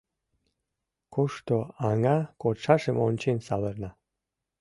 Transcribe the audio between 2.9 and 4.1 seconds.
ончен савырна.